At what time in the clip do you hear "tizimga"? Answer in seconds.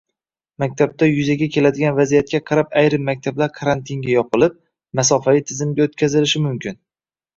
5.53-5.87